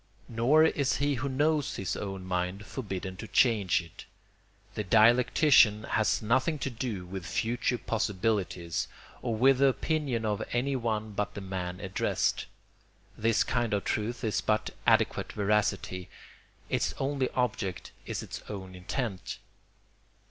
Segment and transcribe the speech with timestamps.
[0.29, 4.05] Nor is he who knows his own mind forbidden to change it;
[4.73, 8.87] the dialectician has nothing to do with future possibilities
[9.21, 12.47] or with the opinion of anyone but the man addressed.
[13.15, 16.09] This kind of truth is but adequate veracity;
[16.67, 19.37] its only object is its own intent.